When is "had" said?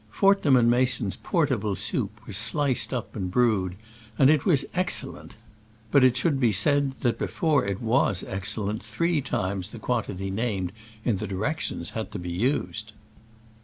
11.91-12.11